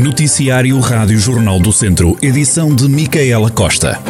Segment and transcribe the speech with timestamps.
[0.00, 4.00] Noticiário Rádio Jornal do Centro, edição de Micaela Costa.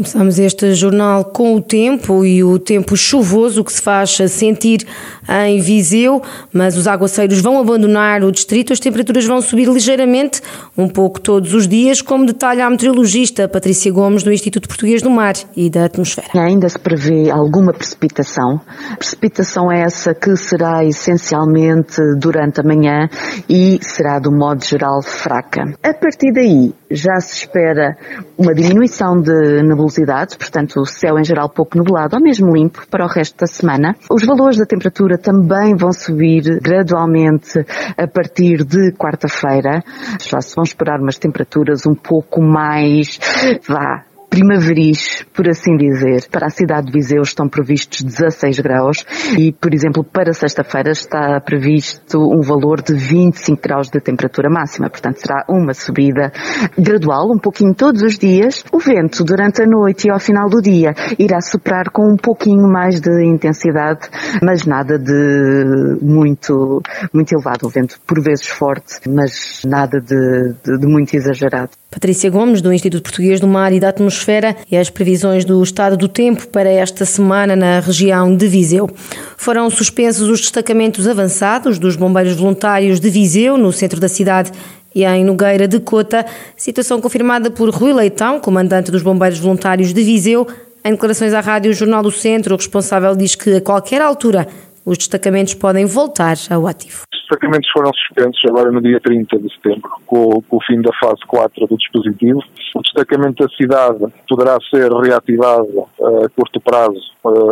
[0.00, 4.86] Começamos este jornal com o tempo e o tempo chuvoso que se faz sentir
[5.28, 10.40] em Viseu, mas os aguaceiros vão abandonar o distrito, as temperaturas vão subir ligeiramente,
[10.76, 15.10] um pouco todos os dias, como detalha a meteorologista Patrícia Gomes do Instituto Português do
[15.10, 16.28] Mar e da Atmosfera.
[16.34, 18.58] Ainda se prevê alguma precipitação.
[18.96, 23.06] Precipitação é essa que será essencialmente durante a manhã
[23.50, 25.74] e será do modo geral fraca.
[25.82, 27.96] A partir daí já se espera
[28.36, 29.89] uma diminuição de nebulosidade,
[30.36, 33.96] portanto o céu em geral pouco nublado ou mesmo limpo para o resto da semana.
[34.10, 37.58] Os valores da temperatura também vão subir gradualmente
[37.96, 39.82] a partir de quarta-feira.
[40.20, 43.18] Já se vão esperar umas temperaturas um pouco mais,
[43.66, 46.28] vá, primaveris, por assim dizer.
[46.30, 49.04] Para a cidade de Viseu estão previstos 16 graus
[49.36, 54.88] e, por exemplo, para sexta-feira está previsto um valor de 25 graus de temperatura máxima.
[54.88, 56.32] Portanto, será uma subida
[56.78, 58.64] gradual, um pouquinho todos os dias.
[58.72, 62.68] O vento durante a noite e ao final do dia irá soprar com um pouquinho
[62.70, 64.08] mais de intensidade,
[64.40, 66.80] mas nada de muito,
[67.12, 67.66] muito elevado.
[67.66, 71.79] O vento por vezes forte, mas nada de, de, de muito exagerado.
[71.90, 75.96] Patrícia Gomes, do Instituto Português do Mar e da Atmosfera, e as previsões do estado
[75.96, 78.88] do tempo para esta semana na região de Viseu.
[79.36, 84.52] Foram suspensos os destacamentos avançados dos bombeiros voluntários de Viseu, no centro da cidade,
[84.94, 86.24] e em Nogueira de Cota,
[86.56, 90.46] situação confirmada por Rui Leitão, comandante dos bombeiros voluntários de Viseu.
[90.84, 94.46] Em declarações à Rádio Jornal do Centro, o responsável diz que a qualquer altura
[94.84, 97.09] os destacamentos podem voltar ao ativo.
[97.30, 100.90] Os destacamentos foram suspensos agora no dia 30 de setembro, com, com, o fim da
[100.98, 102.42] fase 4 do dispositivo.
[102.74, 107.00] O destacamento da cidade poderá ser reativado a curto prazo,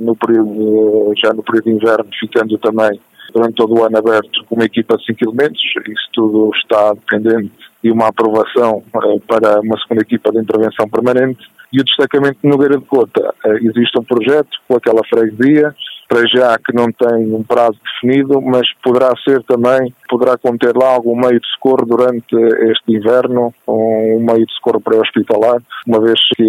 [0.00, 3.00] no período, já no período de inverno, ficando também
[3.32, 5.60] durante todo o ano aberto com uma equipa de 5 elementos.
[5.86, 11.48] Isso tudo está dependente de uma aprovação para uma segunda equipa de intervenção permanente.
[11.72, 15.72] E o destacamento de Nogueira de Cota, existe um projeto com aquela freguesia,
[16.10, 20.88] para já que não tem um prazo definido, mas poderá ser também, poderá conter lá
[20.88, 26.44] algum meio de socorro durante este inverno, um meio de socorro pré-hospitalar, uma vez que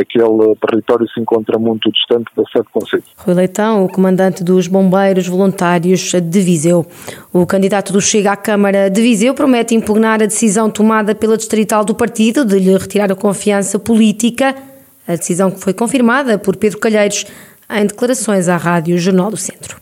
[0.00, 3.02] aquele território se encontra muito distante da sede Conselho.
[3.18, 6.86] Rui Leitão, o comandante dos bombeiros voluntários de Viseu.
[7.30, 11.84] O candidato do Chega à Câmara de Viseu promete impugnar a decisão tomada pela distrital
[11.84, 14.54] do partido de lhe retirar a confiança política,
[15.06, 17.26] a decisão que foi confirmada por Pedro Calheiros
[17.72, 19.80] em declarações à Rádio Jornal do Centro.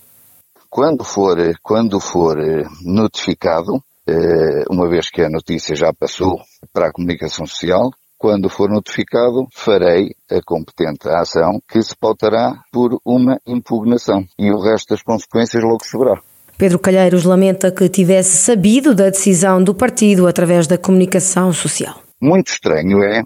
[0.68, 6.40] Quando for, quando for eh, notificado, eh, uma vez que a notícia já passou
[6.72, 13.00] para a comunicação social, quando for notificado, farei a competente ação que se pautará por
[13.04, 16.20] uma impugnação e o resto das consequências logo se verá.
[16.58, 22.02] Pedro Calheiros lamenta que tivesse sabido da decisão do partido através da comunicação social.
[22.20, 23.22] Muito estranho é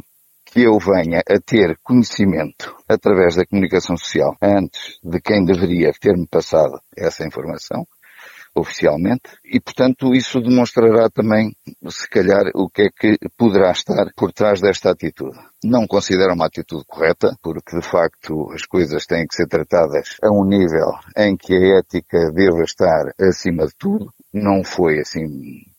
[0.55, 6.29] que eu venha a ter conhecimento através da comunicação social antes de quem deveria ter-me
[6.29, 7.85] passado essa informação
[8.55, 11.57] oficialmente e, portanto, isso demonstrará também,
[11.89, 15.37] se calhar, o que é que poderá estar por trás desta atitude.
[15.65, 20.31] Não considero uma atitude correta, porque, de facto, as coisas têm que ser tratadas a
[20.31, 24.15] um nível em que a ética deva estar acima de tudo.
[24.33, 25.74] Não foi assim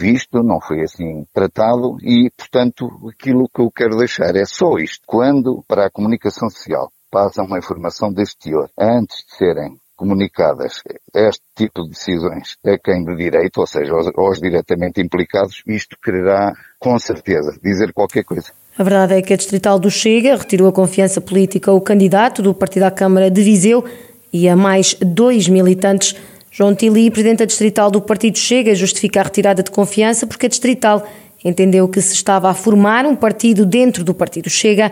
[0.00, 5.02] visto, não foi assim tratado e, portanto, aquilo que eu quero deixar é só isto.
[5.06, 10.80] Quando para a comunicação social passa uma informação deste teor, antes de serem comunicadas
[11.14, 15.96] este tipo de decisões a quem de direito, ou seja, aos, aos diretamente implicados, isto
[16.02, 18.50] quererá, com certeza, dizer qualquer coisa.
[18.78, 22.54] A verdade é que a Distrital do Chega retirou a confiança política ao candidato do
[22.54, 23.84] Partido à Câmara de Viseu
[24.32, 26.16] e a mais dois militantes
[26.52, 31.06] João Tili, presidente Distrital do Partido Chega, justifica a retirada de confiança porque a Distrital
[31.44, 34.90] entendeu que se estava a formar um partido dentro do Partido Chega.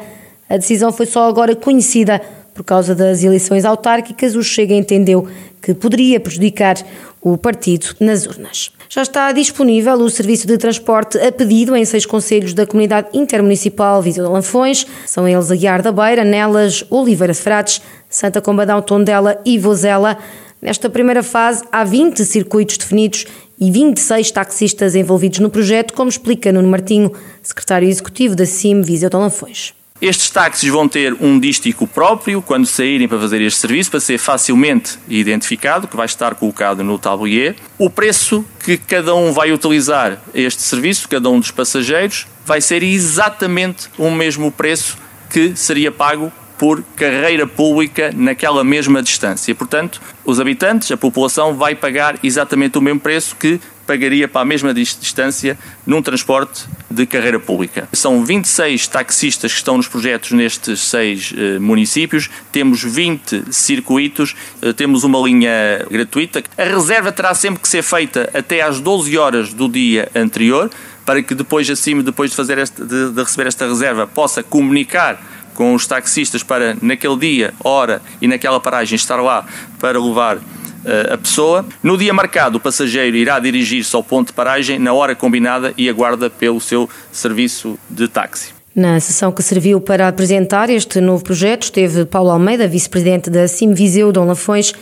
[0.49, 2.23] A decisão foi só agora conhecida
[2.55, 4.37] por causa das eleições autárquicas.
[4.37, 5.27] O Chega entendeu
[5.61, 6.77] que poderia prejudicar
[7.21, 8.71] o partido nas urnas.
[8.89, 14.01] Já está disponível o serviço de transporte a pedido em seis conselhos da comunidade intermunicipal
[14.01, 14.87] Viseu de Lanfões.
[15.07, 20.17] São eles Aguiar da Beira, Nelas, Oliveira de Frades, Santa Combadão, Tondela e Vozela.
[20.61, 23.27] Nesta primeira fase, há 20 circuitos definidos
[23.61, 27.13] e 26 taxistas envolvidos no projeto, como explica Nuno Martinho,
[27.43, 29.73] secretário executivo da CIM Viseu de.
[30.01, 34.19] Estes táxis vão ter um dístico próprio quando saírem para fazer este serviço, para ser
[34.19, 37.57] facilmente identificado, que vai estar colocado no tablier.
[37.77, 42.83] O preço que cada um vai utilizar este serviço, cada um dos passageiros, vai ser
[42.83, 44.97] exatamente o mesmo preço
[45.31, 49.55] que seria pago por carreira pública naquela mesma distância.
[49.55, 54.45] Portanto, os habitantes, a população, vai pagar exatamente o mesmo preço que pagaria para a
[54.45, 57.89] mesma distância num transporte de carreira pública.
[57.91, 64.75] São 26 taxistas que estão nos projetos nestes seis eh, municípios, temos 20 circuitos, eh,
[64.75, 66.43] temos uma linha gratuita.
[66.59, 70.71] A reserva terá sempre que ser feita até às 12 horas do dia anterior,
[71.07, 75.19] para que depois, acima, depois de, fazer este, de, de receber esta reserva, possa comunicar
[75.59, 79.45] com os taxistas para, naquele dia, hora e naquela paragem, estar lá
[79.81, 80.39] para levar
[80.85, 81.67] eh, a pessoa.
[81.83, 85.89] No dia marcado, o passageiro irá dirigir-se ao ponto de paragem na hora combinada e
[85.89, 88.53] aguarda pelo seu serviço de táxi.
[88.73, 93.75] Na sessão que serviu para apresentar este novo projeto esteve Paulo Almeida, vice-presidente da CIM
[93.75, 94.73] Viseu Dom Lafões,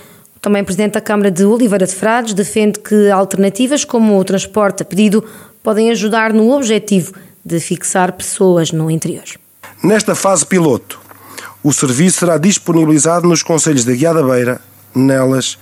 [0.42, 4.84] também presidente da Câmara de Oliveira de Frades, defende que alternativas como o transporte a
[4.84, 5.24] pedido
[5.62, 9.24] podem ajudar no objetivo de fixar pessoas no interior.
[9.86, 10.98] Nesta fase piloto,
[11.62, 14.60] o serviço será disponibilizado nos conselhos de Guiada Beira,
[14.92, 15.56] Nelas,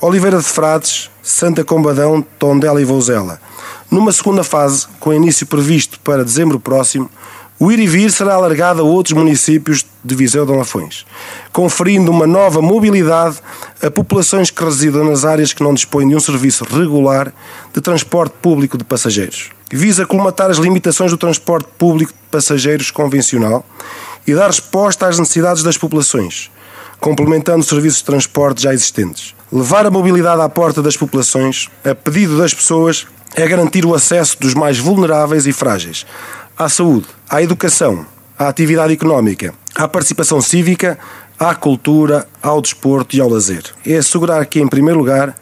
[0.00, 3.40] Oliveira de Frades, Santa Combadão, Tondela e Vouzela.
[3.88, 7.08] Numa segunda fase, com início previsto para dezembro próximo,
[7.56, 11.06] o ir e vir será alargado a outros municípios de Viseu de Lafões,
[11.52, 13.36] conferindo uma nova mobilidade
[13.80, 17.32] a populações que residam nas áreas que não dispõem de um serviço regular
[17.72, 19.50] de transporte público de passageiros.
[19.70, 23.64] Visa colmatar as limitações do transporte público de passageiros convencional
[24.26, 26.50] e dar resposta às necessidades das populações,
[26.98, 29.34] complementando os serviços de transporte já existentes.
[29.52, 34.38] Levar a mobilidade à porta das populações, a pedido das pessoas, é garantir o acesso
[34.40, 36.06] dos mais vulneráveis e frágeis
[36.58, 38.04] à saúde, à educação,
[38.36, 40.98] à atividade económica, à participação cívica,
[41.38, 43.62] à cultura, ao desporto e ao lazer.
[43.86, 45.36] É assegurar que, em primeiro lugar,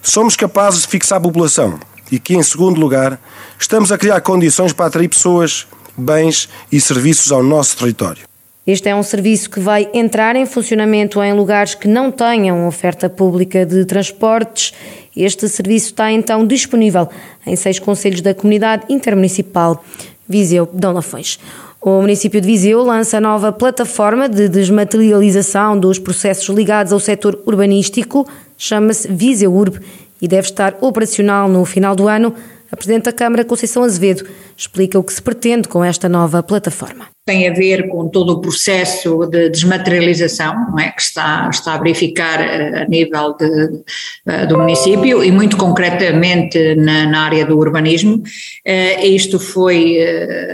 [0.00, 1.78] somos capazes de fixar a população
[2.12, 3.18] e que, em segundo lugar,
[3.58, 5.66] estamos a criar condições para atrair pessoas,
[5.96, 8.22] bens e serviços ao nosso território.
[8.64, 13.10] Este é um serviço que vai entrar em funcionamento em lugares que não tenham oferta
[13.10, 14.72] pública de transportes.
[15.16, 17.08] Este serviço está então disponível
[17.44, 19.82] em seis conselhos da comunidade intermunicipal
[20.28, 21.40] Viseu Dom Lafões.
[21.80, 28.24] O município de Viseu lança nova plataforma de desmaterialização dos processos ligados ao setor urbanístico,
[28.56, 29.80] chama-se Viseu Urb
[30.22, 32.32] e deve estar operacional no final do ano.
[32.70, 34.24] A Presidente da Câmara, Conceição Azevedo,
[34.56, 38.40] explica o que se pretende com esta nova plataforma tem a ver com todo o
[38.40, 43.82] processo de desmaterialização não é, que está, está a verificar eh, a nível de,
[44.26, 48.16] eh, do município e muito concretamente na, na área do urbanismo.
[48.16, 49.98] Uh, isto foi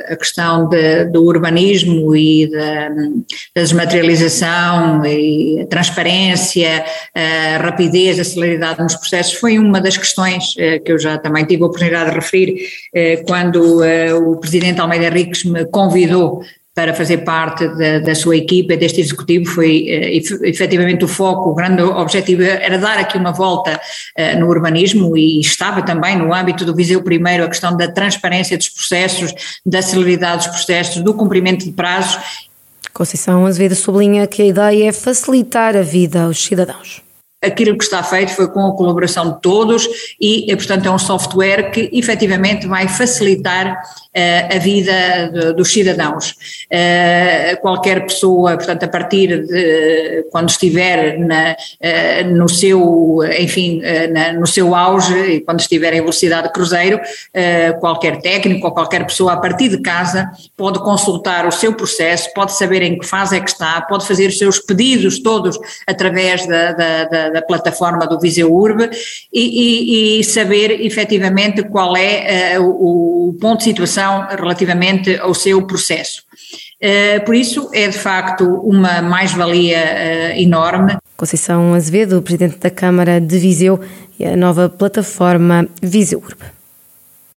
[0.09, 2.91] a questão de, do urbanismo e da,
[3.57, 6.85] desmaterialização e a transparência,
[7.15, 11.63] a rapidez, a celeridade nos processos foi uma das questões que eu já também tive
[11.63, 12.69] a oportunidade de referir
[13.27, 13.83] quando
[14.17, 16.43] o Presidente Almeida Henriques me convidou
[16.79, 21.55] para fazer parte da, da, sua equipa, deste executivo, foi uh, efetivamente o foco, o
[21.55, 23.81] grande objetivo era dar aqui uma volta
[24.17, 28.57] uh, no urbanismo e estava também no âmbito do Viseu Primeiro a questão da transparência
[28.57, 29.35] dos processos,
[29.67, 32.17] da celeridade dos processos, do cumprimento de prazos.
[32.95, 37.08] Conceição Azevedo sublinha que a ideia é facilitar a vida aos cidadãos.
[37.41, 39.89] Aquilo que está feito foi com a colaboração de todos
[40.21, 46.33] e, portanto, é um software que efetivamente vai facilitar uh, a vida de, dos cidadãos.
[46.33, 54.33] Uh, qualquer pessoa, portanto, a partir de quando estiver na, uh, no seu, enfim, na,
[54.33, 57.01] no seu auge e quando estiver em velocidade de cruzeiro,
[57.81, 62.53] qualquer técnico ou qualquer pessoa a partir de casa pode consultar o seu processo, pode
[62.53, 66.73] saber em que fase é que está, pode fazer os seus pedidos todos através da,
[66.73, 68.91] da, da da, plataforma do Viseu Urbe
[69.33, 75.35] e, e, e, saber efetivamente qual é uh, o, o, ponto de situação relativamente ao
[75.35, 76.23] seu processo.
[76.83, 80.97] Uh, por isso é de facto uma mais-valia uh, enorme.
[81.17, 83.81] Conceição Azevedo, Presidente da Câmara de Viseu
[84.19, 86.58] e a nova plataforma Viseu Urbe.